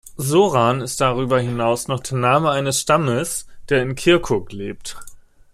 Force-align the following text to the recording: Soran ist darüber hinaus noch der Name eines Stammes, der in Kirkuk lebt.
Soran 0.17 0.81
ist 0.81 0.99
darüber 0.99 1.39
hinaus 1.39 1.87
noch 1.87 1.99
der 1.99 2.17
Name 2.17 2.49
eines 2.49 2.81
Stammes, 2.81 3.45
der 3.69 3.83
in 3.83 3.93
Kirkuk 3.93 4.51
lebt. 4.51 4.97